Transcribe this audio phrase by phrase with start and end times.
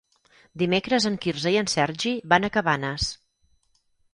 [0.61, 3.07] Dimecres en Quirze i en Sergi van a Cabanes.